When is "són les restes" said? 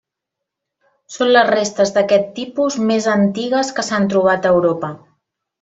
1.15-1.93